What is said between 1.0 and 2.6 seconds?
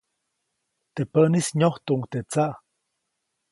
päʼnis nyojtuʼuŋ teʼ tsaʼ.